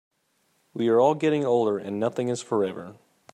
We 0.73 0.87
are 0.87 0.99
all 0.99 1.13
getting 1.13 1.45
older, 1.45 1.77
and 1.77 1.99
nothing 1.99 2.27
is 2.29 2.41
forever. 2.41 2.95